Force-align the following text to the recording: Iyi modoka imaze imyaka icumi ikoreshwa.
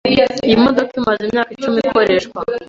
Iyi 0.47 0.57
modoka 0.65 0.91
imaze 1.01 1.21
imyaka 1.25 1.51
icumi 1.55 1.79
ikoreshwa. 1.81 2.39